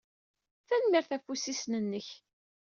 Tanemmirt 0.67 1.09
ɣef 1.15 1.25
wussisen-nnek. 1.29 2.07